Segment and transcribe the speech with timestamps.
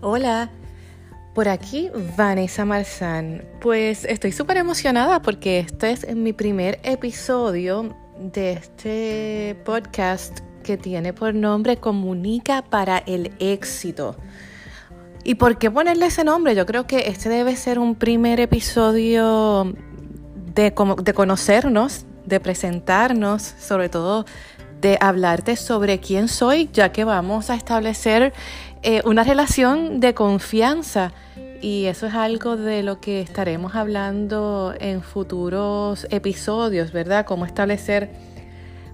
[0.00, 0.48] Hola,
[1.34, 3.42] por aquí Vanessa Marzán.
[3.60, 11.12] Pues estoy súper emocionada porque este es mi primer episodio de este podcast que tiene
[11.12, 14.16] por nombre Comunica para el éxito.
[15.24, 16.54] ¿Y por qué ponerle ese nombre?
[16.54, 19.74] Yo creo que este debe ser un primer episodio
[20.54, 20.72] de,
[21.02, 24.26] de conocernos, de presentarnos, sobre todo
[24.80, 28.32] de hablarte sobre quién soy, ya que vamos a establecer
[28.82, 31.12] eh, una relación de confianza
[31.60, 37.26] y eso es algo de lo que estaremos hablando en futuros episodios, ¿verdad?
[37.26, 38.10] Cómo establecer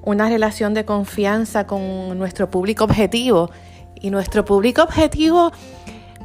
[0.02, 3.50] una relación de confianza con nuestro público objetivo.
[4.00, 5.52] Y nuestro público objetivo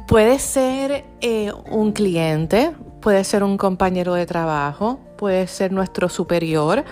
[0.06, 6.84] puede ser eh, un cliente, puede ser un compañero de trabajo, puede ser nuestro superior,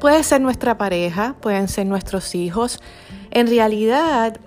[0.00, 2.80] puede ser nuestra pareja, pueden ser nuestros hijos.
[3.30, 4.38] En realidad,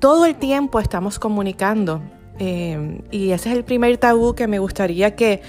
[0.00, 2.02] todo el tiempo estamos comunicando.
[2.38, 5.42] Eh, y ese es el primer tabú que me gustaría que,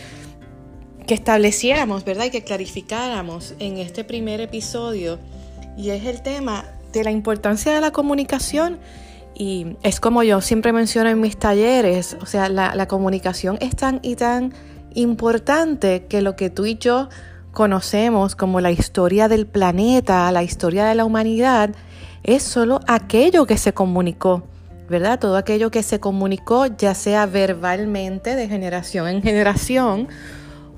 [1.07, 2.25] que estableciéramos, ¿verdad?
[2.25, 5.17] Y que clarificáramos en este primer episodio.
[5.77, 8.79] Y es el tema de la importancia de la comunicación.
[9.33, 13.99] Y es como yo siempre menciono en mis talleres, o sea, la comunicación es tan
[14.03, 14.53] y tan
[14.93, 17.07] importante que lo que tú y yo
[17.53, 21.71] conocemos como la historia del planeta, la historia de la humanidad,
[22.23, 24.43] es solo aquello que se comunicó,
[24.89, 25.19] ¿verdad?
[25.19, 30.07] Todo aquello que se comunicó, ya sea verbalmente de generación en generación,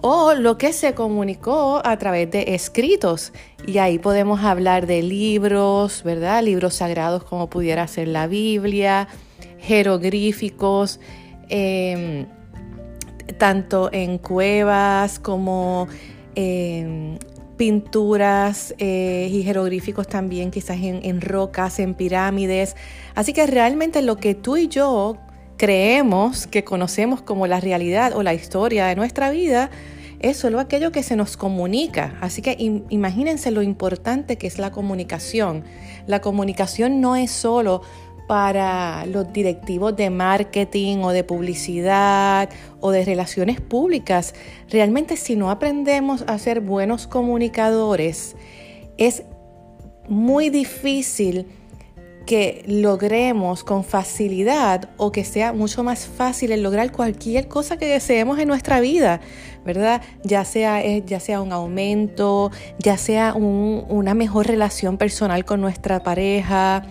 [0.05, 3.31] o lo que se comunicó a través de escritos.
[3.66, 6.44] Y ahí podemos hablar de libros, ¿verdad?
[6.44, 9.07] Libros sagrados como pudiera ser la Biblia,
[9.59, 11.00] jeroglíficos,
[11.47, 12.25] em,
[13.38, 15.88] tanto en cuevas como
[16.35, 17.17] en
[17.57, 22.75] pinturas eh, y jeroglíficos también, quizás en, rocas, en pirámides.
[23.15, 25.17] Así que realmente lo que tú y yo
[25.57, 29.69] creemos que conocemos como la realidad o la historia de nuestra vida
[30.19, 32.17] es solo aquello que se nos comunica.
[32.22, 32.55] Así que
[32.89, 35.63] imagínense lo importante que es la comunicación.
[36.07, 37.81] La comunicación no es solo
[38.33, 42.49] para los directivos de marketing o de publicidad
[42.79, 44.33] o de relaciones públicas.
[44.71, 48.35] Realmente si no aprendemos a ser buenos comunicadores,
[48.97, 49.22] es
[50.09, 51.45] muy difícil
[52.25, 58.39] que logremos con facilidad o que sea mucho más fácil lograr cualquier cosa que deseemos
[58.39, 59.22] en nuestra vida,
[59.63, 60.01] ¿verdad?
[60.23, 62.49] Ya sea, eh, ya sea un aumento,
[62.79, 66.88] ya sea una mejor relación personal con nuestra pareja,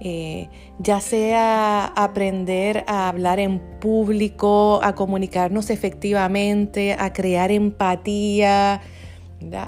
[0.00, 0.48] eh,
[0.78, 8.80] ya sea aprender a hablar en público, a comunicarnos efectivamente, a crear empatía,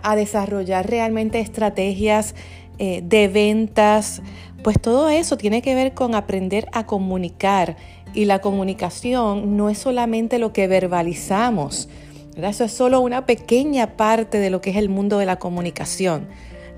[0.03, 2.35] a desarrollar realmente estrategias
[2.79, 4.23] eh, de ventas,
[4.63, 7.77] pues todo eso tiene que ver con aprender a comunicar
[8.15, 11.89] y la comunicación no es solamente lo que verbalizamos,
[12.47, 16.29] eso es solo una pequeña parte de lo que es el mundo de la comunicación.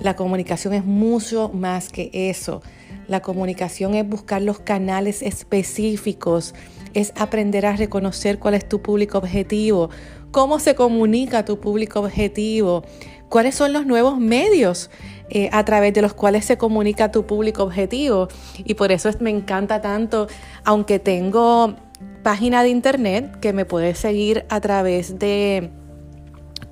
[0.00, 2.62] La comunicación es mucho más que eso.
[3.10, 6.54] La comunicación es buscar los canales específicos,
[6.94, 9.90] es aprender a reconocer cuál es tu público objetivo,
[10.30, 12.84] cómo se comunica tu público objetivo,
[13.28, 14.90] cuáles son los nuevos medios
[15.28, 18.28] eh, a través de los cuales se comunica tu público objetivo.
[18.58, 20.28] Y por eso me encanta tanto,
[20.64, 21.74] aunque tengo
[22.22, 25.72] página de internet que me puedes seguir a través de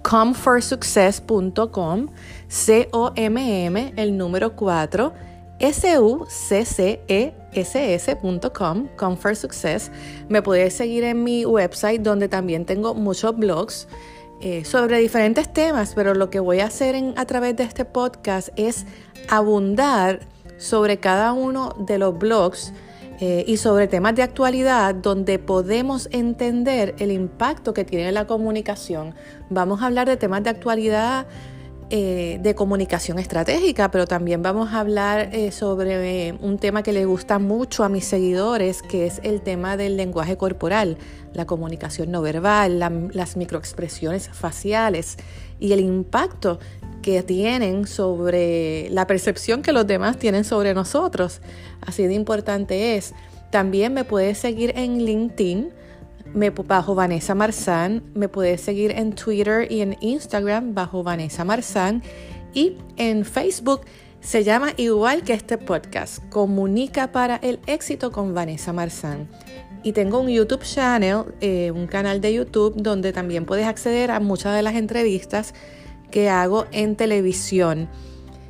[0.02, 2.06] comfortsuccess.com,
[2.46, 5.26] C-O-M-M, el número 4
[5.60, 7.38] success.com,
[8.96, 9.90] Comfort Success.
[10.28, 13.88] Me puedes seguir en mi website donde también tengo muchos blogs
[14.40, 18.50] eh, sobre diferentes temas, pero lo que voy a hacer a través de este podcast
[18.54, 18.86] es
[19.28, 20.20] abundar
[20.58, 22.72] sobre cada uno de los blogs
[23.20, 29.16] eh, y sobre temas de actualidad donde podemos entender el impacto que tiene la comunicación.
[29.50, 31.26] Vamos a hablar de temas de actualidad
[31.90, 37.06] eh, de comunicación estratégica, pero también vamos a hablar eh, sobre un tema que le
[37.06, 40.98] gusta mucho a mis seguidores, que es el tema del lenguaje corporal,
[41.32, 45.16] la comunicación no verbal, las microexpresiones faciales
[45.58, 46.58] y el impacto
[47.00, 51.40] que tienen sobre la percepción que los demás tienen sobre nosotros.
[51.80, 53.14] Así de importante es.
[53.50, 55.70] También me puedes seguir en LinkedIn
[56.34, 58.02] me, bajo Vanessa Marzán.
[58.14, 62.02] Me puedes seguir en Twitter y en Instagram bajo Vanessa Marzán.
[62.54, 63.82] Y en Facebook
[64.20, 69.28] se llama igual que este podcast, Comunica para el éxito con Vanessa Marzán.
[69.82, 74.18] Y tengo un YouTube channel, eh, un canal de YouTube donde también puedes acceder a
[74.18, 75.54] muchas de las entrevistas
[76.10, 77.88] que hago en televisión.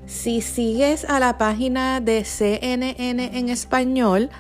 [0.06, 2.96] Si sigues a la página de CNN
[3.38, 4.30] en español,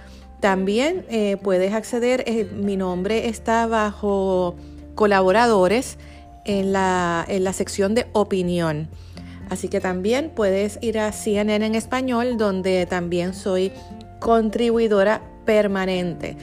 [0.40, 4.54] También eh, puedes acceder, eh, mi nombre está bajo
[4.94, 5.98] colaboradores
[6.44, 8.88] en la, en la sección de opinión.
[9.50, 13.72] Así que también puedes ir a CNN en español, donde también soy
[14.20, 16.36] contribuidora permanente.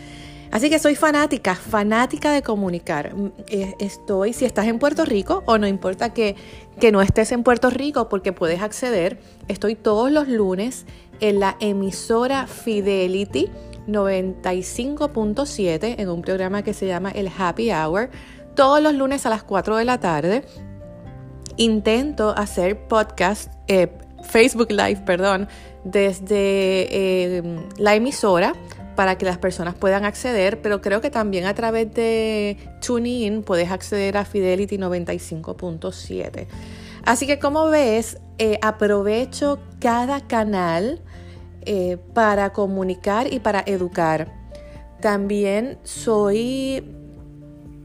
[0.51, 3.13] Así que soy fanática, fanática de comunicar.
[3.13, 6.35] Mm, eh, estoy, si estás en Puerto Rico, o no importa que,
[6.79, 10.85] que no estés en Puerto Rico porque puedes acceder, estoy todos los lunes
[11.19, 13.49] en la emisora Fidelity
[13.87, 18.09] 95.7 en un programa que se llama el Happy Hour,
[18.55, 20.43] todos los lunes a las 4 de la tarde.
[21.57, 23.89] Intento hacer podcast, eh,
[24.23, 25.47] Facebook Live, perdón,
[25.83, 27.43] desde eh,
[27.77, 28.53] la emisora
[28.95, 33.71] para que las personas puedan acceder, pero creo que también a través de TuneIn puedes
[33.71, 36.47] acceder a Fidelity 95.7.
[37.03, 41.01] Así que como ves, eh, aprovecho cada canal
[41.65, 44.31] eh, para comunicar y para educar.
[45.01, 46.83] También soy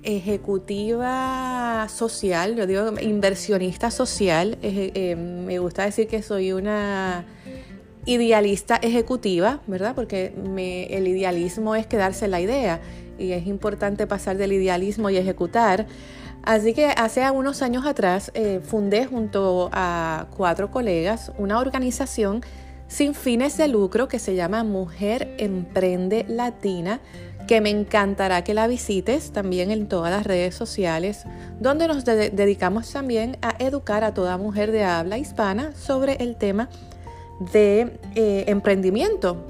[0.02, 7.26] ejecutiva social, yo digo inversionista social, eh, me gusta decir que soy una
[8.06, 9.94] idealista ejecutiva, ¿verdad?
[9.94, 10.32] Porque
[10.90, 12.80] el idealismo es quedarse la idea
[13.18, 15.86] y es importante pasar del idealismo y ejecutar.
[16.42, 22.42] Así que hace unos años atrás eh, fundé junto a cuatro colegas una organización
[22.90, 27.00] sin fines de lucro que se llama Mujer Emprende Latina,
[27.46, 31.24] que me encantará que la visites también en todas las redes sociales,
[31.60, 36.68] donde nos dedicamos también a educar a toda mujer de habla hispana sobre el tema
[37.52, 39.46] de eh, emprendimiento.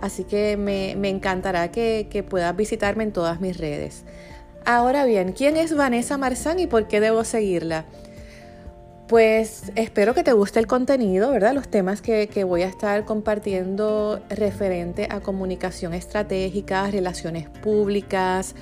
[0.00, 4.04] Así que me, encantará que, que, puedas visitarme en todas mis redes.
[4.64, 7.84] Ahora bien, ¿quién es Vanessa Marzán y por qué debo seguirla?
[9.08, 11.54] Pues espero que te guste el contenido, ¿verdad?
[11.54, 18.54] Los temas que, voy a estar compartiendo referente a comunicación estratégica, relaciones públicas,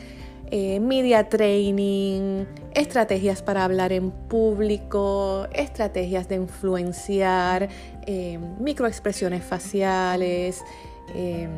[0.53, 2.45] eh, media training,
[2.75, 7.69] estrategias para hablar en público, estrategias de influenciar,
[8.07, 10.63] eh, microexpresiones faciales,
[11.17, 11.49] eh,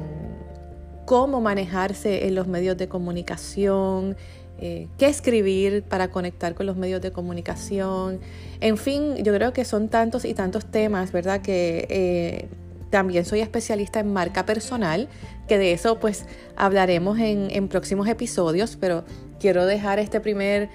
[1.05, 4.17] cómo manejarse en los medios de comunicación,
[4.59, 8.21] qué escribir para conectar con los medios de comunicación.
[8.61, 11.41] En fin, yo creo que son tantos y tantos temas, ¿verdad?
[11.43, 12.49] Que
[12.91, 15.09] también soy especialista en marca personal,
[15.47, 16.25] que de eso pues
[16.57, 19.05] hablaremos en, próximos episodios, pero
[19.41, 20.69] quiero dejar este primer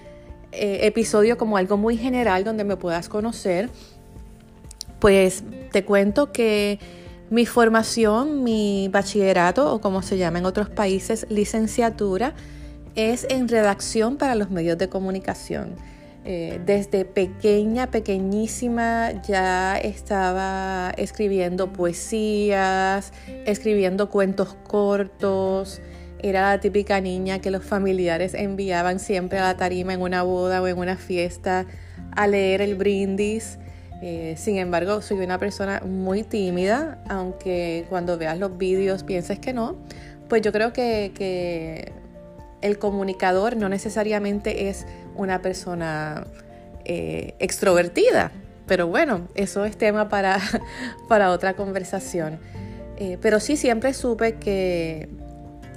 [0.51, 3.69] eh, episodio como algo muy general donde me puedas conocer.
[4.99, 6.79] Pues te cuento que
[7.29, 12.33] mi formación, mi bachillerato o como se llama en otros países, licenciatura,
[12.95, 15.75] es en redacción para los medios de comunicación.
[16.25, 23.11] Eh, desde pequeña, pequeñísima, ya estaba escribiendo poesías,
[23.45, 25.81] escribiendo cuentos cortos.
[26.19, 30.61] Era la típica niña que los familiares enviaban siempre a la tarima en una boda
[30.61, 31.65] o en una fiesta
[32.15, 33.57] a leer el brindis.
[34.01, 39.51] Eh, sin embargo, soy una persona muy tímida, aunque cuando veas los vídeos pienses que
[39.51, 39.75] no.
[40.29, 41.91] Pues yo creo que, que
[42.63, 46.25] el comunicador no necesariamente es una persona
[46.85, 48.31] eh, extrovertida,
[48.65, 50.39] pero bueno, eso es tema para,
[51.09, 52.39] para otra conversación.
[52.97, 55.09] Eh, pero sí siempre supe que,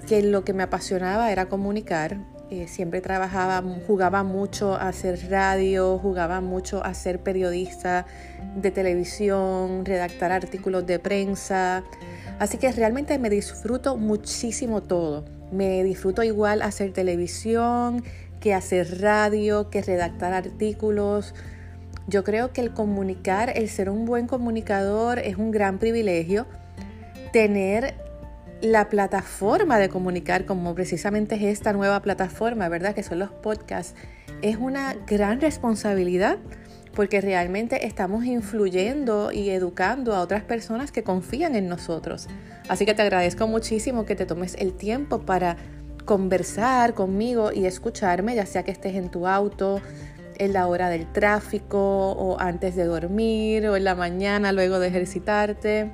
[0.07, 2.19] que, lo que me apasionaba era comunicar.
[2.51, 8.07] Eh, siempre trabajaba, jugaba mucho a hacer radio, jugaba mucho a ser periodista
[8.55, 11.83] de televisión, redactar artículos de prensa.
[12.39, 15.36] Así que realmente me disfruto muchísimo todo.
[15.53, 18.03] Me disfruto igual hacer televisión,
[18.41, 21.35] que hacer radio, que redactar artículos.
[22.07, 26.47] Yo creo que el comunicar, el ser un buen comunicador es un gran privilegio.
[27.33, 27.95] Tener
[28.61, 32.95] la plataforma de comunicar, como precisamente es esta nueva plataforma, ¿verdad?
[32.95, 33.95] Que son los podcasts,
[34.43, 36.39] es una gran responsabilidad
[36.97, 42.27] porque realmente estamos influyendo y educando a otras personas que confían en nosotros.
[42.69, 45.59] Así que te agradezco muchísimo que te tomes el tiempo para
[46.07, 49.83] conversar conmigo y escucharme, ya sea que estés en tu auto,
[50.39, 54.89] en la hora del tráfico o antes de dormir o en la mañana luego de
[54.89, 55.91] ejercitarte.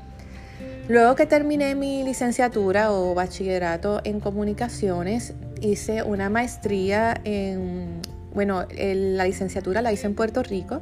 [0.88, 8.00] Luego que terminé mi licenciatura o bachillerato en comunicaciones, hice una maestría en
[8.34, 10.80] bueno, la licenciatura la hice en Puerto Rico.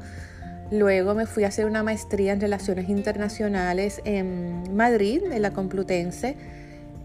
[0.70, 6.36] Luego me fui a hacer una maestría en Relaciones Internacionales en Madrid, en la Complutense.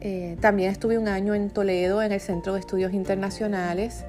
[0.02, 4.06] Eh, también estuve un año en Toledo, en el Centro de Estudios Internacionales.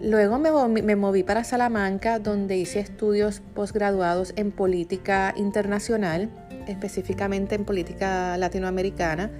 [0.00, 6.28] Luego me, me moví para Salamanca, donde hice estudios posgraduados en política internacional,
[6.66, 9.30] específicamente en política latinoamericana.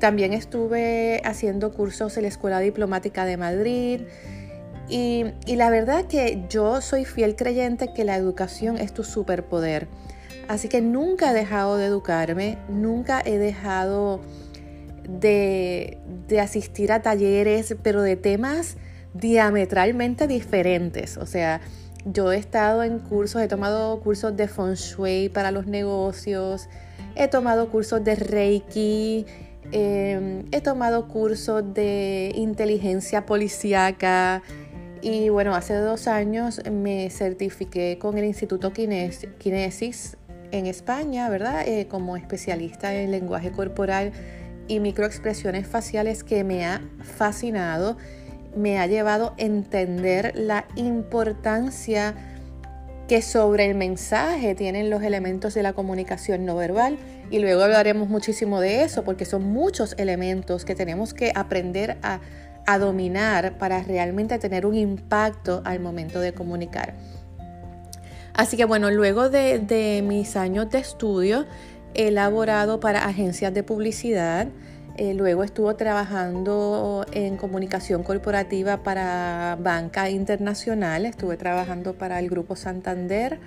[0.00, 4.00] también estuve haciendo cursos en la Escuela Diplomática de Madrid.
[4.88, 9.88] Y, la verdad que yo soy fiel creyente que la educación es tu superpoder.
[10.48, 14.20] Así que nunca he dejado de educarme, nunca he dejado
[15.08, 15.98] de,
[16.40, 18.76] asistir a talleres, pero de temas
[19.14, 21.16] diametralmente diferentes.
[21.16, 21.62] O sea,
[22.04, 26.68] yo he estado en cursos, he tomado cursos de feng shui para los negocios,
[27.14, 29.24] he tomado cursos de reiki,
[29.72, 34.42] em, he tomado cursos de inteligencia policíaca
[35.04, 40.16] y bueno, hace dos años me certifiqué con el Instituto Kinesis
[40.50, 41.68] en España, ¿verdad?
[41.68, 44.12] Eh, como especialista en lenguaje corporal
[44.66, 47.98] y microexpresiones faciales que me ha fascinado,
[48.56, 52.14] me ha llevado a entender la importancia
[53.06, 56.96] que sobre el mensaje tienen los elementos de la comunicación no verbal
[57.30, 62.20] y luego hablaremos muchísimo de eso porque son muchos elementos que tenemos que aprender a,
[62.66, 66.94] a dominar para realmente tener un impacto al momento de comunicar.
[68.34, 71.46] Así que bueno, luego de, mis años de estudio,
[71.94, 74.48] he elaborado para agencias de publicidad.
[74.96, 81.06] Eh, luego estuvo trabajando en comunicación corporativa para banca internacional.
[81.06, 83.38] Estuve trabajando para el Grupo Santander.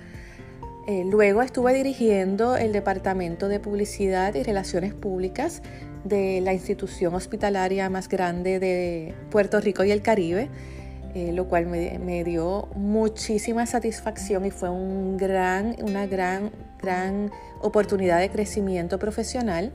[0.86, 5.60] Eh, luego estuve dirigiendo el Departamento de Publicidad y Relaciones Públicas
[6.04, 10.48] de la institución hospitalaria más grande de Puerto Rico y el Caribe.
[11.14, 16.50] Eh, lo cual me, me, dio muchísima satisfacción y fue un gran, una gran,
[16.82, 17.30] gran
[17.62, 19.72] oportunidad de crecimiento profesional.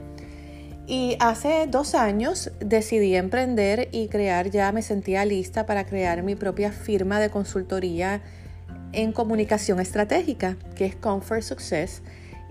[0.85, 6.35] Y hace dos años decidí emprender y crear, ya me sentía lista para crear mi
[6.35, 8.21] propia firma de consultoría
[8.91, 12.01] en comunicación estratégica, que es Comfort Success.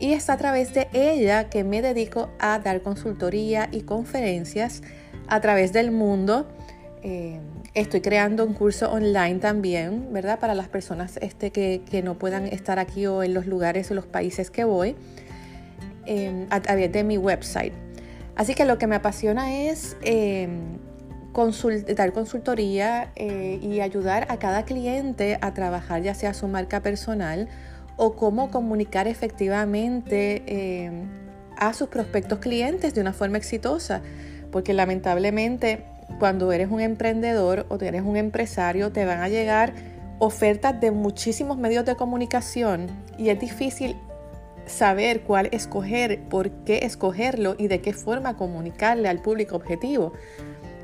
[0.02, 4.82] Y es a través de ella que me dedico a dar consultoría y conferencias
[5.28, 6.49] a través del mundo.
[7.04, 7.38] Eh,
[7.75, 10.38] Estoy creando un curso online también, ¿verdad?
[10.38, 14.04] Para las personas este, que, no puedan estar aquí o en los lugares o los
[14.04, 14.94] países que voy,
[16.04, 17.73] em, a través de mi website.
[18.37, 20.49] Así que lo que me apasiona es eh,
[21.97, 27.49] dar consultoría eh, y ayudar a cada cliente a trabajar ya sea su marca personal
[28.02, 31.06] o cómo comunicar efectivamente em,
[31.56, 34.02] a sus prospectos clientes de una forma exitosa.
[34.50, 35.85] Porque lamentablemente
[36.18, 39.73] cuando eres un emprendedor o eres un empresario, te van a llegar
[40.18, 43.97] ofertas de muchísimos medios de comunicación y es difícil
[44.66, 50.12] saber cuál escoger, por qué escogerlo y de qué forma comunicarle al público objetivo.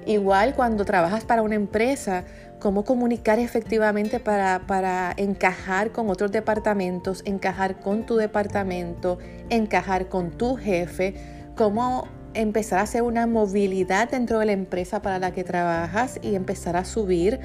[0.08, 2.24] Igual cuando trabajas para una empresa,
[2.60, 9.18] cómo comunicar efectivamente para, para, encajar con otros departamentos, encajar con tu departamento,
[9.50, 11.12] encajar con tu jefe,
[11.56, 16.36] cómo empezar a hacer una movilidad dentro de la empresa para la que trabajas y
[16.36, 17.38] empezar a subir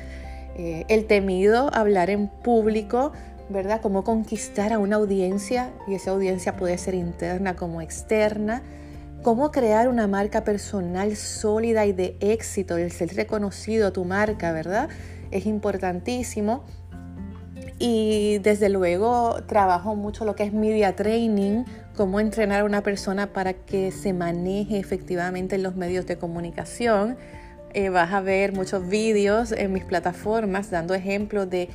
[0.56, 3.12] eh, el temido, hablar en público,
[3.50, 3.82] ¿verdad?
[3.82, 8.64] Cómo conquistar a una audiencia y esa audiencia puede ser interna como externa.
[9.24, 14.90] Cómo crear una marca personal sólida y de éxito, el ser reconocido tu marca, ¿verdad?
[15.32, 16.66] Es importantísimo.
[17.80, 21.64] Y desde luego trabajo mucho lo que es media training,
[21.96, 27.16] cómo entrenar a una persona para que se maneje efectivamente en los medios de comunicación.
[27.74, 31.70] Eh, vas a ver muchos vídeos en mis plataformas dando ejemplos de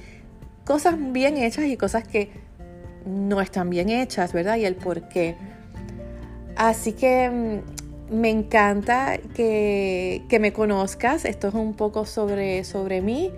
[0.66, 2.30] cosas bien hechas y cosas que
[3.06, 4.56] no están bien hechas, ¿verdad?
[4.56, 5.34] Y el por qué.
[6.58, 11.24] Así que mm, me encanta que, me conozcas.
[11.24, 13.30] Esto es un poco sobre, sobre mí.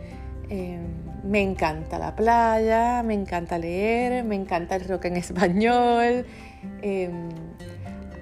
[0.48, 0.80] Em,
[1.22, 6.24] me encanta la playa, me encanta leer, me encanta el rock en español.
[6.80, 7.28] Em,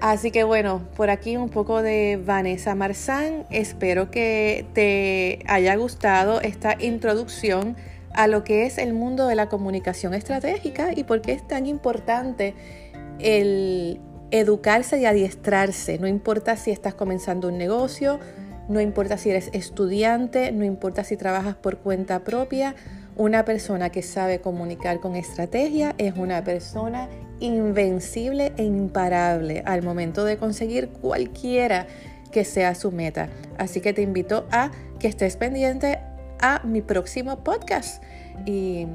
[0.01, 3.45] así que bueno, por aquí un poco de Vanessa Marzán.
[3.51, 7.77] Espero que te haya gustado esta introducción
[8.13, 11.67] a lo que es el mundo de la comunicación estratégica y por qué es tan
[11.67, 12.53] importante
[13.19, 14.01] el
[14.31, 15.97] educarse y adiestrarse.
[15.99, 18.19] No importa si estás comenzando un negocio,
[18.67, 22.75] no importa si eres estudiante, no importa si trabajas por cuenta propia,
[23.15, 27.09] una persona que sabe comunicar con estrategia es una persona
[27.39, 31.87] invencible e imparable al momento de conseguir cualquiera
[32.31, 33.27] que sea su meta.
[33.57, 35.99] Así que te invito a que estés pendiente
[36.39, 38.03] a mi próximo podcast.
[38.45, 38.87] Y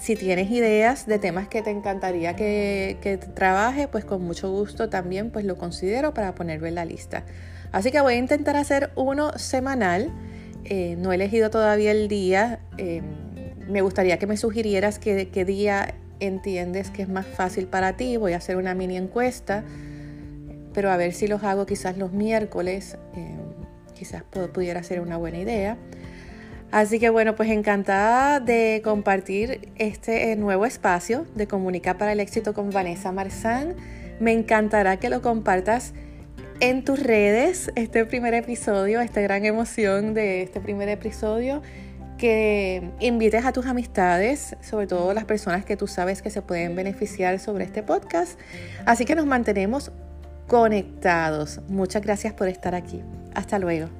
[0.00, 4.88] si tienes ideas de temas que te encantaría que, que trabaje, pues con mucho gusto
[4.88, 7.24] también pues lo considero para ponerlo en la lista.
[7.72, 10.10] Así que voy a intentar hacer uno semanal.
[10.64, 12.60] Eh, no he elegido todavía el día.
[12.78, 13.04] Em,
[13.68, 18.16] me gustaría que me sugirieras qué, día entiendes que es más fácil para ti.
[18.16, 19.64] Voy a hacer una mini encuesta
[20.72, 23.36] pero a ver si los hago quizás los miércoles, eh,
[23.94, 25.76] quizás pudiera ser una buena idea.
[26.72, 32.54] Así que bueno, pues encantada de compartir este nuevo espacio de Comunica para el Éxito
[32.54, 33.74] con Vanessa Marzán.
[34.20, 35.94] Me encantará que lo compartas
[36.60, 41.62] en tus redes, este primer episodio, esta gran emoción de este primer episodio,
[42.18, 46.76] que invites a tus amistades, sobre todo las personas que tú sabes que se pueden
[46.76, 48.38] beneficiar sobre este podcast.
[48.84, 49.90] Así que nos mantenemos
[50.46, 51.60] conectados.
[51.68, 53.02] Muchas gracias por estar aquí.
[53.34, 53.99] Hasta luego.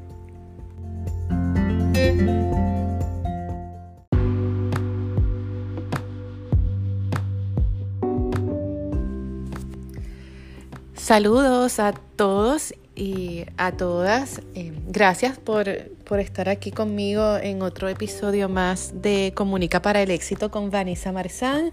[11.11, 14.42] Saludos a todos y a todas.
[14.54, 20.52] Eh, gracias por, estar aquí conmigo en otro episodio más de Comunica para el éxito
[20.52, 21.73] con Vanessa Marzán.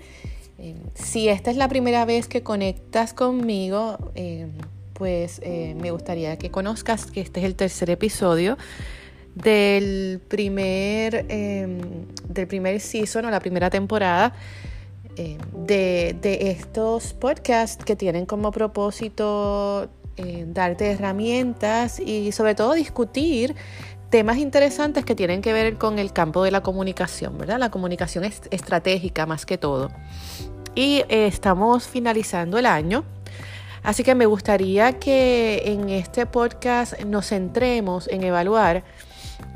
[0.58, 4.48] Eh, si esta es la primera vez que conectas conmigo, eh,
[4.94, 8.58] pues me gustaría que conozcas que este es el tercer episodio
[9.44, 14.34] del primer, del primer season o la primera temporada
[15.20, 23.56] eh, de, estos podcasts que tienen como propósito eh, darte herramientas y sobre todo discutir
[24.12, 27.58] temas interesantes que tienen que ver con el campo de la comunicación, ¿verdad?
[27.58, 29.90] La comunicación es estratégica más que todo.
[30.76, 33.04] Y eh, estamos finalizando el año.
[33.82, 38.84] Así que me gustaría que en este podcast nos centremos en evaluar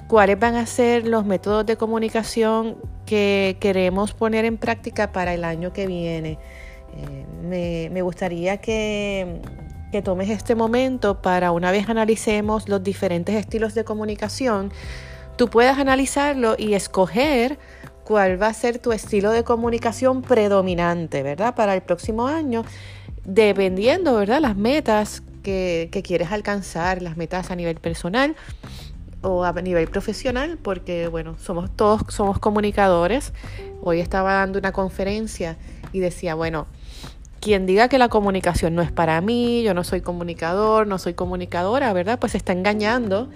[0.08, 5.44] cuáles van a ser los métodos de comunicación que queremos poner en práctica para el
[5.44, 6.38] año que viene.
[6.98, 9.42] Eh, me, gustaría que,
[9.92, 14.72] que tomes este momento para una vez analicemos los diferentes estilos de comunicación,
[15.38, 17.58] tú puedas analizarlo y escoger
[18.04, 21.56] cuál va a ser tu estilo de comunicación predominante, ¿verdad?
[21.56, 22.66] Para el próximo año,
[23.24, 24.42] dependiendo, ¿verdad?
[24.42, 28.36] Las metas que, que quieres alcanzar, las metas a nivel personal
[29.22, 33.34] o a nivel profesional, porque bueno, somos todos somos comunicadores.
[33.82, 35.58] Hoy estaba dando una conferencia
[35.94, 36.68] y decía, bueno,
[37.40, 41.14] quien diga que la comunicación no es para mí, yo no soy comunicador, no soy
[41.14, 42.20] comunicadora, ¿verdad?
[42.20, 43.30] Pues está engañando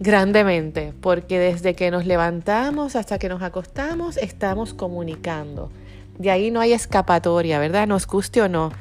[0.00, 5.70] grandemente, porque desde que nos levantamos hasta que nos acostamos estamos comunicando.
[6.18, 7.86] De ahí no hay escapatoria, ¿verdad?
[7.86, 8.72] Nos guste o no.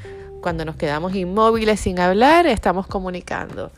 [0.41, 3.71] Cuando nos quedamos inmóviles sin hablar, estamos comunicando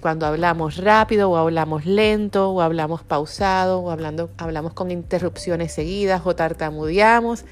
[0.00, 6.22] cuando hablamos rápido o hablamos lento o hablamos pausado o hablando, hablamos con interrupciones seguidas
[6.24, 7.44] o tartamudeamos,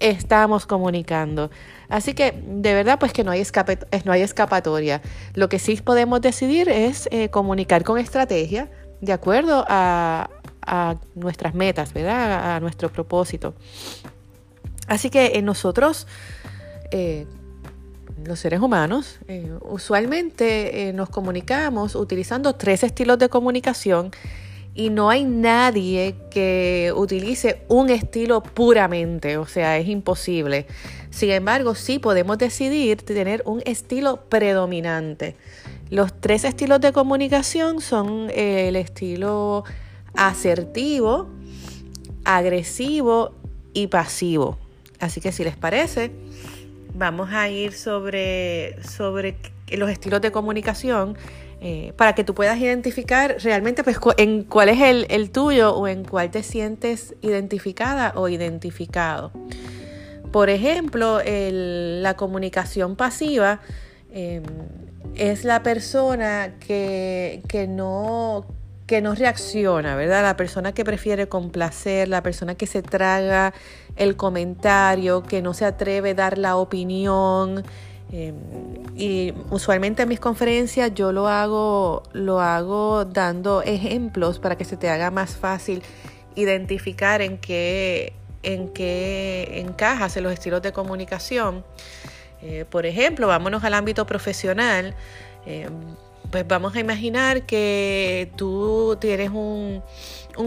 [0.00, 1.50] estamos comunicando.
[1.88, 5.02] Así que de verdad pues que no hay, escape, no hay escapatoria.
[5.34, 10.28] Lo que sí podemos decidir es eh, comunicar con estrategia de acuerdo a,
[11.16, 12.54] nuestras metas, ¿verdad?
[12.54, 13.54] A, nuestro propósito.
[14.86, 16.06] Así que en nosotros...
[16.90, 17.26] Eh,
[18.24, 24.10] los seres humanos, eh, usualmente eh, nos comunicamos utilizando tres estilos de comunicación
[24.74, 30.66] y no hay nadie que utilice un estilo puramente, o sea, es imposible.
[31.10, 35.36] Sin embargo, sí podemos decidir tener un estilo predominante.
[35.90, 39.64] Los tres estilos de comunicación son eh, el estilo
[40.14, 41.28] asertivo,
[42.24, 43.34] agresivo
[43.74, 44.56] y pasivo.
[45.00, 46.12] Así que si les parece,
[46.94, 49.36] vamos a ir sobre, sobre
[49.68, 51.16] los estilos de comunicación
[51.60, 56.04] eh, para que tú puedas identificar realmente pues, en cuál es el, tuyo o en
[56.04, 59.30] cuál te sientes identificada o identificado.
[60.32, 63.60] Por ejemplo, la comunicación pasiva
[64.10, 64.42] em,
[65.14, 68.46] es la persona que, que no
[68.86, 70.22] que no reacciona, ¿verdad?
[70.22, 73.54] La persona que prefiere complacer, la persona que se traga
[73.96, 77.64] el comentario, que no se atreve a dar la opinión.
[78.10, 78.34] Em,
[78.94, 84.76] y usualmente en mis conferencias yo lo hago, lo hago dando ejemplos para que se
[84.76, 85.82] te haga más fácil
[86.34, 91.64] identificar en qué, en qué encajas en los estilos de comunicación.
[92.42, 94.94] Eh, por ejemplo, vámonos al ámbito profesional.
[95.46, 95.72] Em,
[96.30, 99.82] pues vamos a imaginar que tú tienes un,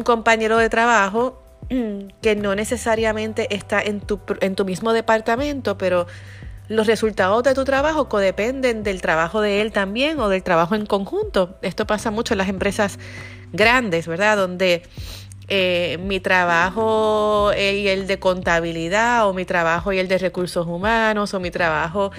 [0.04, 1.42] compañero de trabajo
[2.22, 6.08] que no necesariamente está en tu, en tu mismo departamento, pero
[6.68, 10.86] los resultados de tu trabajo codependen del trabajo de él también o del trabajo en
[10.86, 11.58] conjunto.
[11.62, 12.98] Esto pasa mucho en las empresas
[13.54, 14.38] grandes, ¿verdad?
[14.38, 14.84] Donde
[15.48, 21.36] eh, mi trabajo y el de contabilidad o mi trabajo y el de recursos humanos
[21.36, 22.12] o mi trabajo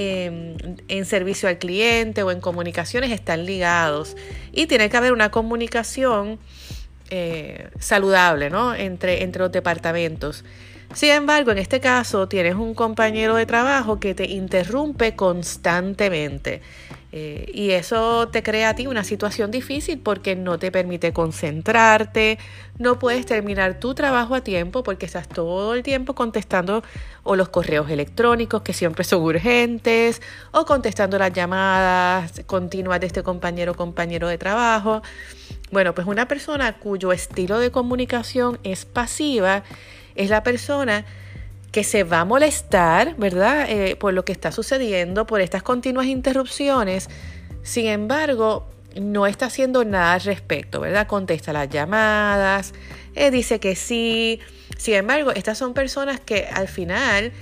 [0.00, 0.54] Em,
[0.86, 4.16] en servicio al cliente o en comunicaciones están ligados.
[4.52, 6.38] Y tiene que haber una comunicación
[7.10, 8.76] eh, saludable ¿no?
[8.76, 10.44] entre, entre los departamentos.
[10.94, 16.62] Sin embargo, en este caso tienes un compañero de trabajo que te interrumpe constantemente.
[17.10, 22.38] Eh, y eso te crea a ti una situación difícil porque no te permite concentrarte,
[22.78, 26.82] no puedes terminar tu trabajo a tiempo porque estás todo el tiempo contestando
[27.22, 30.20] o los correos electrónicos que siempre son urgentes
[30.52, 35.00] o contestando las llamadas continuas de este compañero o compañero de trabajo.
[35.70, 39.64] Bueno, pues una persona cuyo estilo de comunicación es pasiva
[40.18, 41.06] es la persona
[41.72, 43.66] que se va a molestar, ¿verdad?
[43.68, 47.08] Eh, por lo que está sucediendo, por estas continuas interrupciones.
[47.62, 48.66] Sin embargo,
[49.00, 51.06] no está haciendo nada al respecto, ¿verdad?
[51.06, 52.72] Contesta las llamadas,
[53.14, 54.40] eh, dice que sí.
[54.76, 57.32] Sin embargo, estas son personas que al final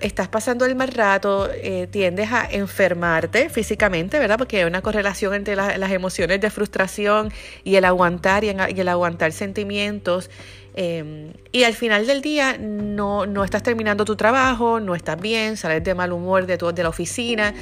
[0.00, 4.36] estás pasando el mal rato, eh, tiendes a enfermarte físicamente, ¿verdad?
[4.36, 7.32] Porque hay una correlación entre las emociones de frustración
[7.64, 10.30] y el aguantar y el aguantar sentimientos
[10.78, 15.56] Em, y al final del día no, no, estás terminando tu trabajo, no estás bien,
[15.56, 17.54] sales de mal humor de, tu, de la oficina,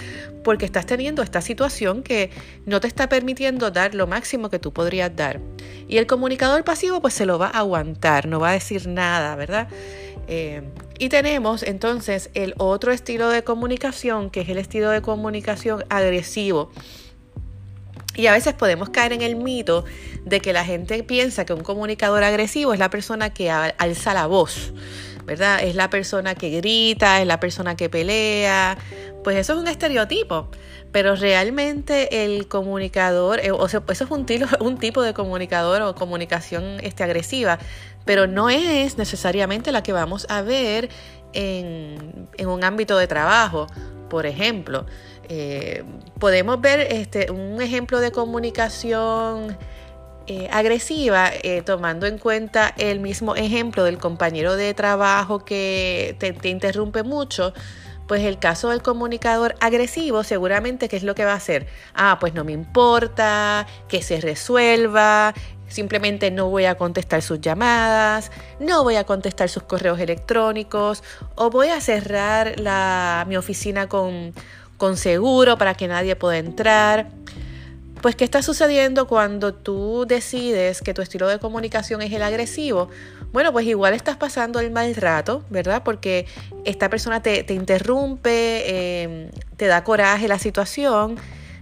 [0.43, 2.31] porque estás teniendo esta situación que
[2.67, 5.41] no te está permitiendo dar lo máximo que tú podrías dar.
[5.87, 9.37] Y el comunicador pasivo pues se lo va a aguantar, no va a decir nada,
[9.37, 9.69] ¿verdad?
[10.27, 15.85] Em, y tenemos entonces el otro estilo de comunicación, que es el estilo de comunicación
[15.89, 16.73] agresivo.
[18.17, 19.85] Y a veces podemos caer en el mito
[20.25, 24.27] de que la gente piensa que un comunicador agresivo es la persona que alza la
[24.27, 24.73] voz,
[25.25, 25.63] ¿verdad?
[25.63, 28.79] Es la persona que grita, es la persona que pelea.
[29.25, 30.49] Pues eso es un estereotipo,
[30.93, 34.27] pero realmente el comunicador, eh, o sea, eso es un,
[34.61, 37.59] un tipo de comunicador o comunicación este, agresiva,
[38.05, 40.89] pero no es necesariamente la que vamos a ver
[41.33, 43.67] en, en un ámbito de trabajo,
[44.09, 44.87] por ejemplo.
[45.29, 45.85] Eh,
[46.19, 49.57] podemos ver este, un ejemplo de comunicación
[50.27, 56.33] eh, agresiva eh, tomando en cuenta el mismo ejemplo del compañero de trabajo que te,
[56.33, 57.53] te, interrumpe mucho.
[58.07, 61.67] Pues el caso del comunicador agresivo seguramente qué es lo que va a hacer.
[61.95, 65.35] Ah, pues no me importa, que se resuelva,
[65.69, 71.03] simplemente no voy a contestar sus llamadas, no voy a contestar sus correos electrónicos
[71.35, 74.33] o voy a cerrar la, mi oficina con
[74.77, 77.11] con seguro para que nadie pueda entrar.
[78.03, 82.91] Pues, ¿qué está sucediendo cuando tú decides que tu estilo de comunicación es el agresivo?
[83.33, 85.83] Bueno, pues igual estás pasando el mal rato, ¿verdad?
[85.83, 86.27] Porque
[86.65, 91.17] esta persona te, interrumpe, em, te da coraje la situación.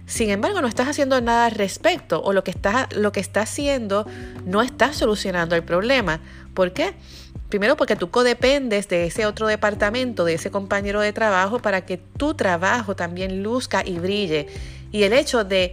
[0.05, 3.49] Sin embargo, no estás haciendo nada al respecto o lo que estás, lo que estás
[3.49, 4.05] haciendo
[4.45, 6.19] no está solucionando el problema.
[6.53, 6.93] ¿Por qué?
[7.53, 11.97] Primero porque tú codependes de ese otro departamento, de ese compañero de trabajo, para que
[11.97, 14.47] tu trabajo también luzca y brille.
[14.91, 15.71] Y el hecho de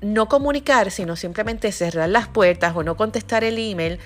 [0.00, 4.00] no comunicar, sino simplemente cerrar las puertas o no contestar el email,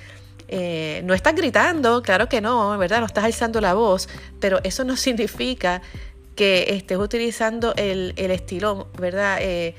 [0.49, 3.01] eh, no estás gritando, claro que no, ¿verdad?
[3.01, 4.07] No estás alzando la voz,
[4.39, 5.81] pero eso no significa
[6.37, 9.39] que estés utilizando el, estilo, ¿verdad?
[9.41, 9.75] Eh,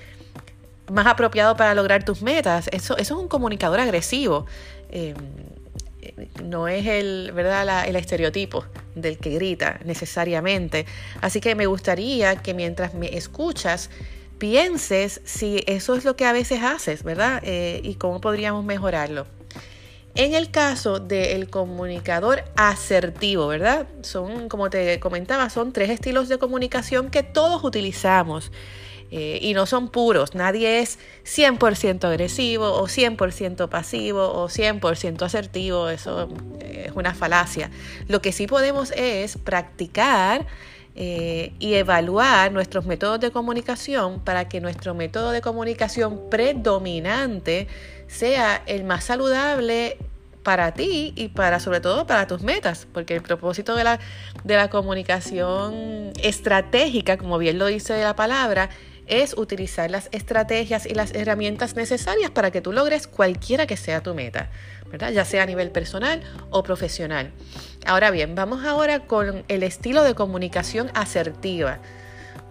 [0.92, 2.70] más apropiado para lograr tus metas.
[2.72, 4.48] Eso, eso es un comunicador agresivo.
[4.90, 5.16] Em,
[6.44, 7.88] no es el, ¿verdad?
[7.88, 10.86] el estereotipo del que grita necesariamente.
[11.22, 13.90] Así que me gustaría que mientras me escuchas,
[14.38, 17.42] pienses si eso es lo que a veces haces, ¿verdad?
[17.44, 19.26] Eh, y cómo podríamos mejorarlo.
[20.16, 23.88] En el caso del comunicador asertivo, ¿verdad?
[24.02, 28.52] Son, como te comentaba, son tres estilos de comunicación que todos utilizamos.
[29.16, 30.34] Eh, y no son puros.
[30.34, 35.88] Nadie es 100% agresivo o 100% pasivo o 100% asertivo.
[35.90, 37.70] Eso eh, es una falacia.
[38.08, 40.48] Lo que sí podemos es practicar
[40.96, 47.68] eh, y evaluar nuestros métodos de comunicación para que nuestro método de comunicación predominante
[48.08, 50.00] sea el más saludable
[50.42, 54.00] para ti y para sobre todo para tus metas, porque el propósito de la,
[54.44, 58.70] de la comunicación estratégica, como bien lo dice la palabra,
[59.08, 64.02] es utilizar las estrategias y las herramientas necesarias para que tú logres cualquiera que sea
[64.02, 64.50] tu meta,
[64.90, 65.12] ¿verdad?
[65.12, 67.32] Ya sea a nivel personal o profesional.
[67.86, 71.80] Ahora bien, vamos ahora con el estilo de comunicación asertiva.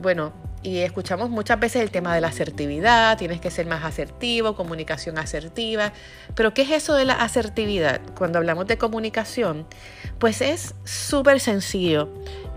[0.01, 4.55] Bueno, y escuchamos muchas veces el tema de la asertividad, tienes que ser más asertivo,
[4.55, 5.93] comunicación asertiva.
[6.35, 8.01] Pero ¿qué es eso de la asertividad?
[8.17, 9.67] Cuando hablamos de comunicación,
[10.19, 12.09] pues es súper sencillo.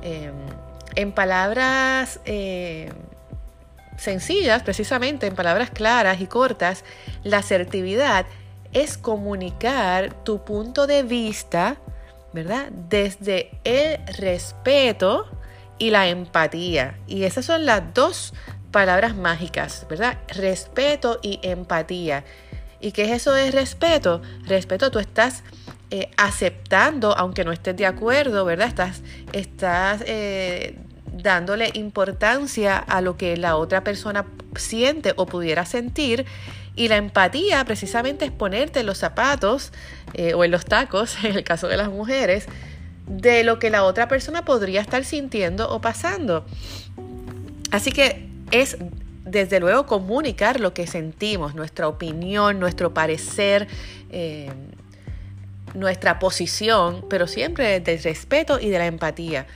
[0.03, 0.31] Eh,
[0.95, 2.91] en palabras eh,
[3.97, 6.83] sencillas, precisamente en palabras claras y cortas,
[7.23, 8.25] la asertividad
[8.73, 11.77] es comunicar tu punto de vista,
[12.33, 12.69] ¿verdad?
[12.71, 15.27] Desde el respeto
[15.77, 16.97] y la empatía.
[17.07, 18.33] Y esas son las dos
[18.71, 20.17] palabras mágicas, ¿verdad?
[20.27, 22.25] Respeto y empatía.
[22.81, 24.21] ¿Y qué es eso de respeto?
[24.43, 25.43] Respeto, tú estás
[25.91, 28.67] eh, aceptando, aunque no estés de acuerdo, ¿verdad?
[28.67, 30.77] Estás, estás eh,
[31.25, 36.25] dándole importancia a lo que la otra persona siente o pudiera sentir.
[36.75, 39.73] Y la empatía precisamente es ponerte en los zapatos
[40.13, 42.45] eh, o en los tacos, en el caso de las mujeres,
[43.07, 46.45] de lo que la otra persona podría estar sintiendo o pasando.
[47.71, 48.77] Así que es
[49.25, 53.67] desde luego comunicar lo que sentimos, nuestra opinión, nuestro parecer,
[54.11, 54.51] eh,
[55.73, 59.47] nuestra posición, pero siempre del respeto y de la empatía.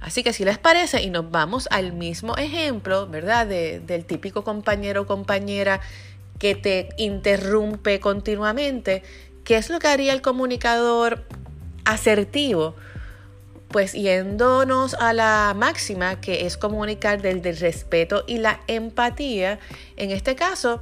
[0.00, 3.46] Así que si les parece, y nos vamos al mismo ejemplo, ¿verdad?
[3.46, 5.80] del típico compañero o compañera
[6.38, 9.02] que te interrumpe continuamente,
[9.44, 11.24] ¿qué es lo que haría el comunicador
[11.84, 12.76] asertivo?
[13.68, 19.58] Pues yéndonos a la máxima que es comunicar desde el respeto y la empatía,
[19.96, 20.80] en este caso,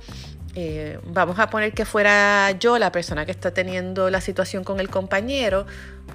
[0.54, 4.78] eh, vamos a poner que fuera yo la persona que está teniendo la situación con
[4.78, 5.66] el compañero,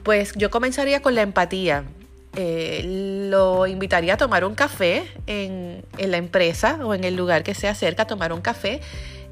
[0.03, 1.83] pues yo comenzaría con la empatía.
[2.35, 7.53] Eh, lo invitaría a tomar un café en, la empresa o en el lugar que
[7.53, 8.79] se acerca a tomar un café.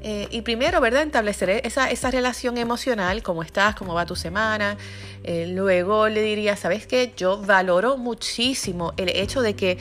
[0.02, 1.02] Eh, y primero, ¿verdad?
[1.02, 4.76] Establecer esa, esa, relación emocional, cómo estás, cómo va tu semana.
[5.24, 7.12] Eh, luego le diría, ¿sabes qué?
[7.16, 9.78] Yo valoro muchísimo el hecho de que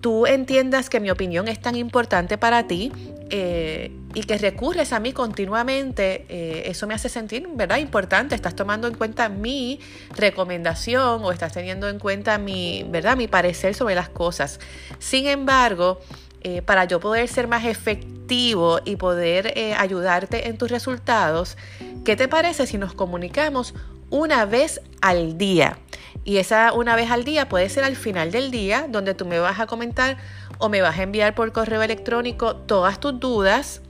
[0.00, 2.92] tú entiendas que mi opinión es tan importante para ti
[3.30, 7.78] eh, y que recurres a mí continuamente, eh, eso me hace sentir, ¿verdad?
[7.78, 9.80] Importante, estás tomando en cuenta mi
[10.16, 13.16] recomendación o estás teniendo en cuenta mi, ¿verdad?
[13.16, 14.60] Mi parecer sobre las cosas.
[14.98, 16.00] Sin embargo,
[16.40, 21.56] eh, para yo poder ser más efectivo y poder ayudarte en tus resultados,
[22.04, 23.74] ¿qué te parece si nos comunicamos
[24.10, 25.78] una vez al día?
[26.24, 29.38] Y esa una vez al día puede ser al final del día, donde tú me
[29.38, 30.18] vas a comentar
[30.58, 33.80] o me vas a enviar por correo electrónico todas tus dudas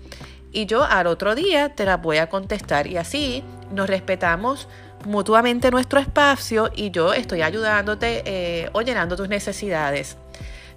[0.52, 4.68] y yo al otro día te las voy a contestar y así nos respetamos
[5.04, 10.16] mutuamente nuestro espacio y yo estoy ayudándote eh, o llenando tus necesidades.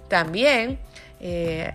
[0.08, 0.78] También,
[1.20, 1.72] eh,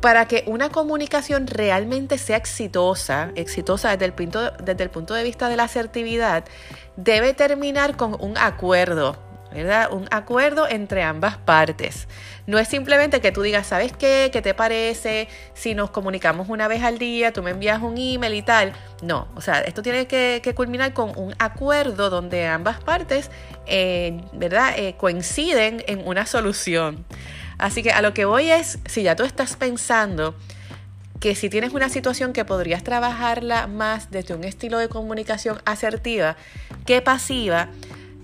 [0.00, 5.24] para que una comunicación realmente sea exitosa, exitosa desde el, punto, desde el punto de
[5.24, 6.44] vista de la asertividad,
[6.96, 9.16] debe terminar con un acuerdo
[9.52, 9.92] ¿verdad?
[9.92, 12.06] Un acuerdo entre ambas partes.
[12.46, 14.30] No es simplemente que tú digas, ¿sabes qué?
[14.32, 15.28] ¿Qué te parece?
[15.54, 18.72] Si nos comunicamos una vez al día, tú me envías un email y tal.
[19.02, 23.30] No, o sea, esto tiene que, culminar con un acuerdo donde ambas partes,
[23.66, 24.74] eh, ¿verdad?
[24.76, 27.04] Eh, coinciden en una solución.
[27.58, 30.34] Así que a lo que voy es, si ya tú estás pensando
[31.20, 36.36] que si tienes una situación que podrías trabajarla más desde un estilo de comunicación asertiva
[36.86, 37.68] que pasiva,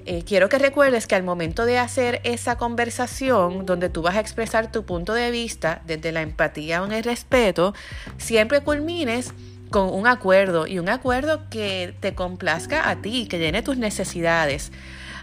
[0.06, 4.20] eh, quiero que recuerdes que al momento de hacer esa conversación donde tú vas a
[4.20, 7.74] expresar tu punto de vista desde la empatía o el respeto,
[8.18, 9.32] siempre culmines
[9.70, 14.70] con un acuerdo y un acuerdo que te complazca a ti, que llene tus necesidades.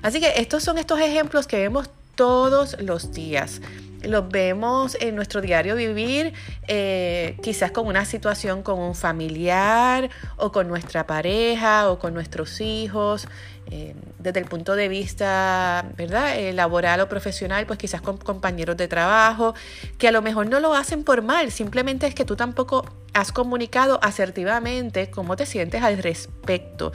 [0.02, 3.62] Así que estos son estos ejemplos que vemos todos los días
[4.04, 6.34] los vemos en nuestro diario vivir,
[6.68, 12.62] eh, quizás con una situación con un familiar o con nuestra pareja o con nuestros
[12.62, 13.28] hijos,
[13.70, 16.38] eh, desde el punto de vista ¿verdad?
[16.38, 19.54] Eh, laboral o profesional, pues quizás con compañeros de trabajo,
[19.98, 23.32] que a lo mejor no lo hacen por mal, simplemente es que tú tampoco has
[23.32, 26.92] comunicado asertivamente cómo te sientes al respecto.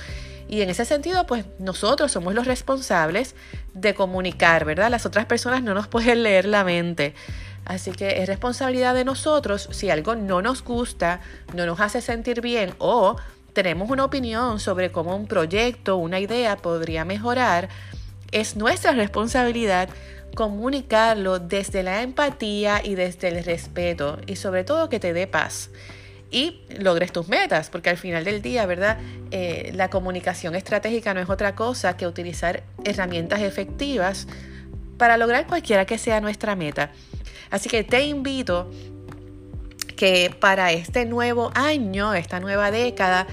[0.48, 3.35] Y en ese sentido, pues nosotros somos los responsables
[3.74, 4.90] de comunicar, ¿verdad?
[4.90, 7.14] Las otras personas no nos pueden leer la mente.
[7.64, 11.20] Así que es responsabilidad de nosotros si algo no nos gusta,
[11.52, 13.16] no nos hace sentir bien o
[13.52, 17.68] tenemos una opinión sobre cómo un proyecto, una idea podría mejorar,
[18.30, 19.88] es nuestra responsabilidad
[20.37, 25.70] comunicarlo desde la empatía y desde el respeto y sobre todo que te dé paz
[26.30, 28.98] y logres tus metas, porque al final del día, ¿verdad?
[29.30, 34.26] Eh, la comunicación estratégica no es otra cosa que utilizar herramientas efectivas
[34.98, 36.90] para lograr cualquiera que sea nuestra meta.
[37.50, 38.70] Así que te invito
[39.96, 43.26] que para este nuevo año, esta nueva década,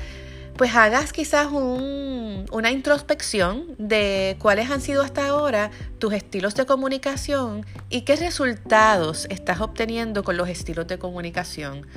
[0.56, 7.66] pues hagas quizás una introspección de cuáles han sido hasta ahora tus estilos de comunicación
[7.90, 11.88] y qué resultados estás obteniendo con los estilos de comunicación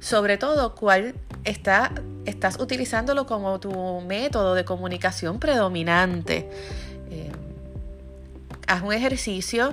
[0.00, 1.92] sobre todo cuál está,
[2.24, 6.48] estás utilizándolo como tu método de comunicación predominante.
[7.10, 7.30] Eh,
[8.66, 9.72] haz un ejercicio.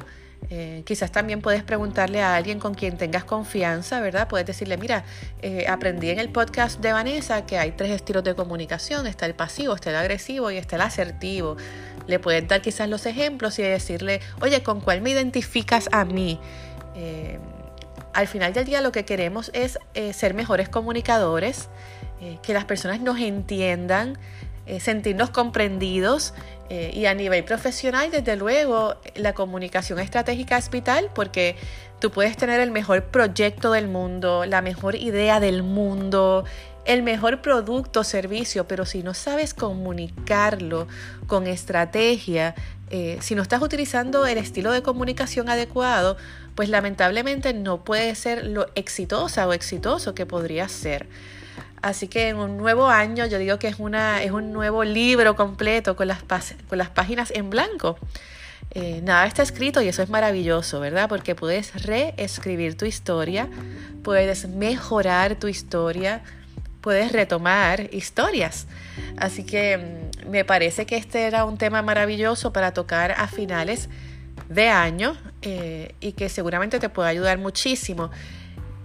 [0.52, 4.28] Eh, quizás también puedes preguntarle a alguien con quien tengas confianza, ¿verdad?
[4.28, 5.04] Puedes decirle, mira,
[5.42, 9.34] eh, aprendí en el podcast de Vanessa que hay tres estilos de comunicación, está el
[9.34, 11.58] pasivo, está el agresivo y está el asertivo.
[12.06, 16.40] Le puedes dar quizás los ejemplos y decirle, oye, ¿con cuál me identificas a mí?
[18.16, 21.70] Al final del día lo que queremos es eh, ser mejores comunicadores,
[22.22, 24.18] eh, que las personas nos entiendan,
[24.66, 26.34] eh, sentirnos comprendidos
[26.70, 31.58] eh, y a nivel profesional, desde luego, la comunicación estratégica es vital porque
[32.00, 36.46] tú puedes tener el mejor proyecto del mundo, la mejor idea del mundo,
[36.86, 40.88] el mejor producto o servicio, pero si no sabes comunicarlo
[41.28, 42.56] con estrategia,
[43.20, 46.16] si no estás utilizando el estilo de comunicación adecuado,
[46.56, 51.08] pues lamentablemente no puede ser lo exitosa o exitoso que podría ser.
[51.82, 55.36] Así que en un nuevo año yo digo que es, una, es un nuevo libro
[55.36, 56.24] completo con las,
[56.68, 58.00] con las páginas en blanco.
[58.72, 61.08] Eh, nada está escrito y eso es maravilloso, ¿verdad?
[61.08, 63.48] Porque puedes reescribir tu historia,
[64.04, 66.24] puedes mejorar tu historia,
[66.82, 68.68] puedes retomar historias.
[69.18, 73.90] Así que mm, me parece que este era un tema maravilloso para tocar a finales
[74.50, 75.16] de año
[75.48, 78.10] eh, y que seguramente te puede ayudar muchísimo.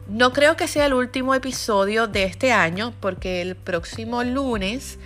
[0.09, 4.99] No creo que sea el último episodio de este año porque el próximo lunes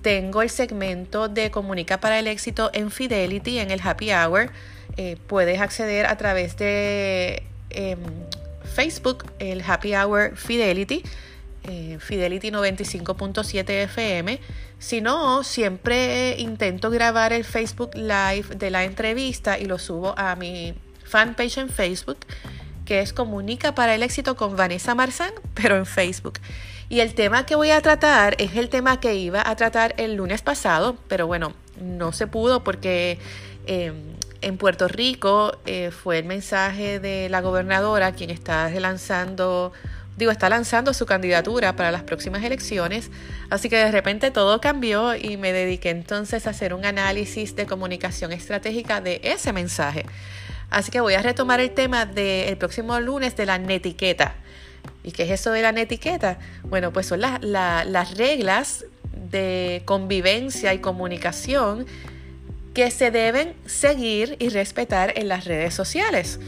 [0.00, 4.50] tengo el segmento de Comunica para el éxito en Fidelity en el Happy Hour.
[4.96, 7.98] Eh, puedes acceder a través de em,
[8.74, 11.02] Facebook, el Happy Hour Fidelity.
[11.64, 14.40] Eh, Fidelity 95.7 FM.
[14.78, 20.34] Si no, siempre intento grabar el Facebook Live de la entrevista y lo subo a
[20.36, 20.74] mi
[21.12, 22.26] fanpage en Facebook
[22.84, 26.38] que es Comunica para el éxito con Vanessa Marzán, pero en Facebook.
[26.88, 30.14] Y el tema que voy a tratar es el tema que iba a tratar el
[30.14, 33.18] lunes pasado, pero bueno, no se pudo porque
[33.66, 33.94] em,
[34.42, 39.72] en Puerto Rico eh, fue el mensaje de la gobernadora quien está lanzando,
[40.18, 43.10] digo, está lanzando su candidatura para las próximas elecciones,
[43.48, 47.64] así que de repente todo cambió y me dediqué entonces a hacer un análisis de
[47.64, 50.04] comunicación estratégica de ese mensaje.
[50.72, 54.34] Así que voy a retomar el tema del próximo lunes de la netiqueta.
[55.04, 56.38] ¿Y qué es eso de la netiqueta?
[56.64, 58.86] Bueno, pues son las reglas
[59.30, 61.86] de convivencia y comunicación
[62.72, 66.40] que se deben seguir y respetar en las redes sociales.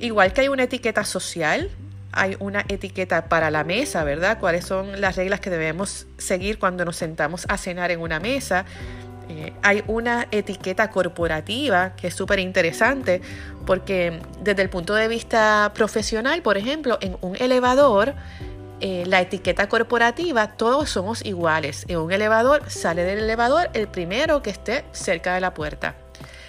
[0.00, 1.70] Igual que hay una etiqueta social,
[2.12, 4.38] hay una etiqueta para la mesa, ¿verdad?
[4.40, 8.64] ¿Cuáles son las reglas que debemos seguir cuando nos sentamos a cenar en una mesa?
[9.28, 13.20] Eh, hay una etiqueta corporativa que es súper interesante
[13.66, 18.14] porque desde el punto de vista profesional, por ejemplo, en un elevador,
[18.80, 21.84] eh, la etiqueta corporativa, todos somos iguales.
[21.88, 25.96] En un elevador sale del elevador el primero que esté cerca de la puerta.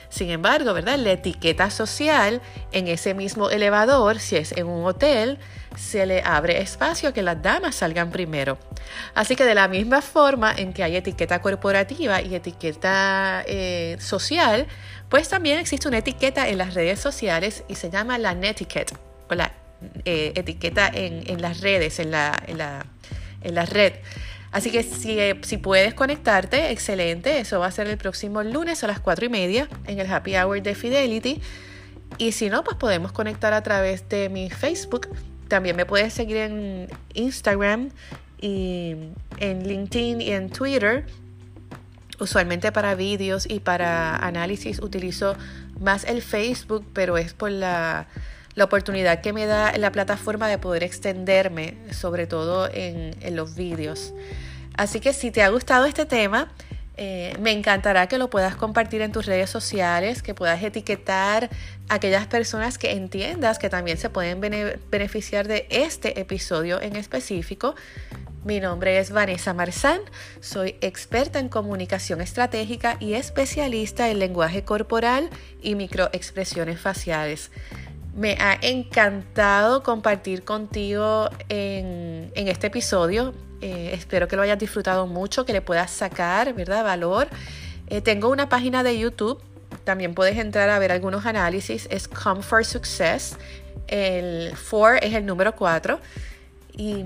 [0.09, 0.97] Sin embargo, ¿verdad?
[0.97, 5.37] La etiqueta social en ese mismo elevador, si es en un hotel,
[5.79, 8.57] se le abre espacio a que las damas salgan primero.
[9.15, 14.67] Así que de la misma forma en que hay etiqueta corporativa y etiqueta eh, social,
[15.07, 18.93] pues también existe una etiqueta en las redes sociales y se llama la netiquette
[19.29, 19.53] o la
[20.03, 22.85] eh, etiqueta en, las redes, en la, en la,
[23.41, 23.93] en red.
[24.51, 27.39] Así que si, eh, si, puedes conectarte, excelente.
[27.39, 30.35] Eso va a ser el próximo lunes a las 4 y media en el Happy
[30.35, 31.41] Hour de Fidelity.
[32.17, 35.07] Y si no, pues podemos conectar a través de mi Facebook.
[35.49, 37.89] También me puedes seguir en Instagram
[38.39, 38.95] y
[39.39, 41.05] en LinkedIn y en Twitter.
[42.19, 45.35] Usualmente para vídeos y para análisis utilizo
[45.81, 48.07] más el Facebook, pero es por la
[48.59, 54.13] la oportunidad que me da la plataforma de poder extenderme, sobre todo en, los vídeos.
[54.75, 56.51] Así que si te ha gustado este tema,
[57.01, 61.49] eh, me encantará que lo puedas compartir en tus redes sociales, que puedas etiquetar
[61.87, 67.75] a aquellas personas que entiendas que también se pueden beneficiar de este episodio en específico.
[68.43, 70.01] Mi nombre es Vanessa Marzán,
[70.41, 75.29] soy experta en comunicación estratégica y especialista en lenguaje corporal
[75.61, 77.49] y microexpresiones faciales.
[78.13, 83.33] Me ha encantado compartir contigo en, este episodio.
[83.61, 86.83] Eh, espero que lo hayas disfrutado mucho, que le puedas sacar, ¿verdad?
[86.83, 87.27] Valor.
[87.87, 89.41] Eh, tengo una página de YouTube.
[89.83, 91.87] También puedes entrar a ver algunos análisis.
[91.91, 93.37] Es Comfort Success.
[93.87, 95.99] El 4 es el número 4.
[96.77, 97.03] Y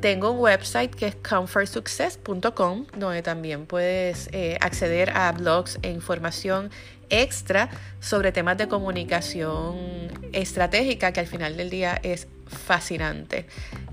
[0.00, 6.70] tengo un website que es comfortsuccess.com, donde también puedes eh, acceder a blogs e información
[7.10, 7.68] extra
[8.00, 13.46] sobre temas de comunicación estratégica que al final del día es fascinante.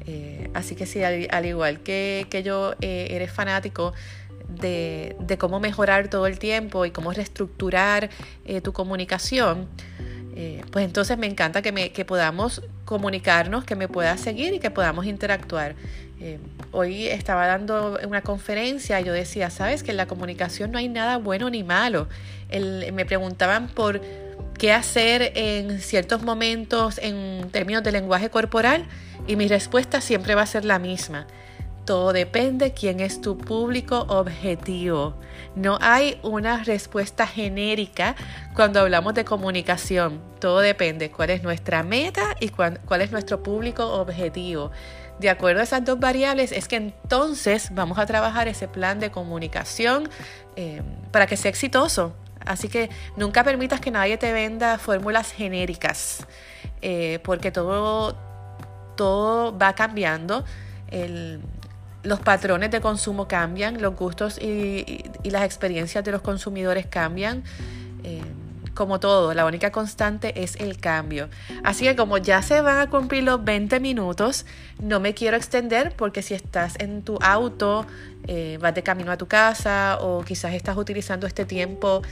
[0.06, 3.94] Eh, así que si al, igual que, yo eh, eres fanático
[4.48, 8.10] de, cómo mejorar todo el tiempo y cómo reestructurar
[8.64, 9.68] tu comunicación,
[10.72, 14.72] pues entonces me encanta que, me, que podamos comunicarnos, que me puedas seguir y que
[14.72, 15.76] podamos interactuar.
[16.72, 20.90] hoy estaba dando una conferencia y yo decía, sabes que en la comunicación no hay
[20.90, 22.08] nada bueno ni malo
[22.94, 24.02] me preguntaban por
[24.58, 28.86] qué hacer en ciertos momentos en términos de lenguaje corporal
[29.28, 31.28] y mi respuesta siempre va a ser la misma.
[31.88, 35.16] Todo depende quién es tu público objetivo.
[35.56, 38.14] No hay una respuesta genérica
[38.54, 40.22] cuando hablamos de comunicación.
[40.42, 44.70] Todo depende cuál es nuestra meta y cuál, es nuestro público objetivo.
[45.22, 49.10] De acuerdo a esas dos variables es que entonces vamos a trabajar ese plan de
[49.10, 50.10] comunicación
[50.58, 50.82] eh,
[51.12, 52.14] para que sea exitoso.
[52.46, 56.28] Así que nunca permitas que nadie te venda fórmulas genéricas,
[56.82, 58.18] eh, porque todo,
[58.98, 60.44] todo va cambiando.
[62.08, 67.44] Los patrones de consumo cambian, los gustos y, las experiencias de los consumidores cambian.
[68.04, 68.22] Eh,
[68.74, 71.30] como todo, la única constante es el cambio.
[71.64, 74.46] Así que como ya se van a cumplir los 20 minutos,
[74.80, 77.88] no me quiero extender porque si estás en tu auto,
[78.28, 82.04] eh, vas de camino a tu casa o quizás estás utilizando este tiempo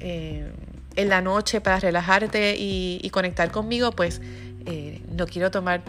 [0.00, 0.52] eh,
[0.96, 4.20] en la noche para relajarte y, conectar conmigo, pues
[4.66, 5.82] eh, no quiero tomar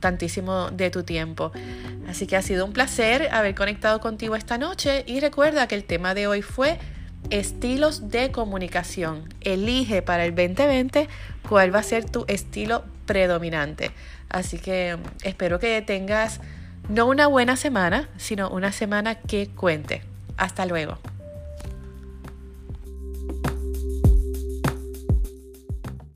[0.00, 1.52] tantísimo de tu tiempo.
[2.08, 5.84] Así que ha sido un placer haber conectado contigo esta noche y recuerda que el
[5.84, 6.78] tema de hoy fue
[7.30, 9.28] estilos de comunicación.
[9.40, 11.08] Elige para el 2020
[11.48, 13.90] cuál va a ser tu estilo predominante.
[14.28, 16.40] Así que espero que tengas
[16.88, 20.02] no una buena semana, sino una semana que cuente.
[20.36, 20.98] Hasta luego.